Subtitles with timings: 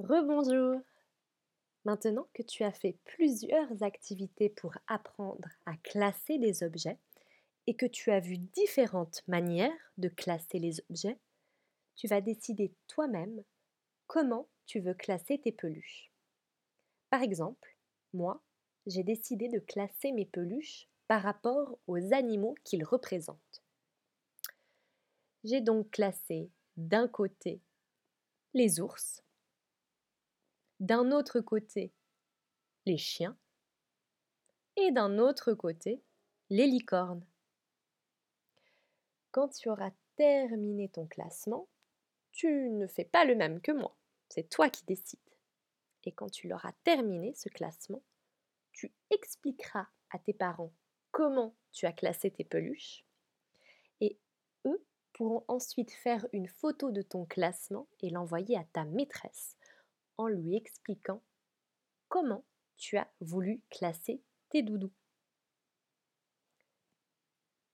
[0.00, 0.80] Rebonjour
[1.84, 6.98] Maintenant que tu as fait plusieurs activités pour apprendre à classer les objets
[7.68, 11.18] et que tu as vu différentes manières de classer les objets,
[11.94, 13.44] tu vas décider toi-même
[14.08, 16.10] comment tu veux classer tes peluches.
[17.10, 17.76] Par exemple,
[18.12, 18.42] moi,
[18.86, 23.62] j'ai décidé de classer mes peluches par rapport aux animaux qu'ils représentent.
[25.44, 27.60] J'ai donc classé d'un côté
[28.54, 29.23] les ours,
[30.80, 31.92] d'un autre côté
[32.86, 33.36] les chiens
[34.76, 36.02] et d'un autre côté
[36.50, 37.26] les licornes.
[39.30, 41.68] Quand tu auras terminé ton classement,
[42.32, 43.96] tu ne fais pas le même que moi,
[44.28, 45.18] c'est toi qui décides.
[46.04, 48.02] Et quand tu l'auras terminé, ce classement,
[48.72, 50.72] tu expliqueras à tes parents
[51.10, 53.04] comment tu as classé tes peluches
[54.00, 54.18] et
[54.66, 59.56] eux pourront ensuite faire une photo de ton classement et l'envoyer à ta maîtresse
[60.18, 61.22] en lui expliquant
[62.08, 62.44] comment
[62.76, 64.92] tu as voulu classer tes doudous.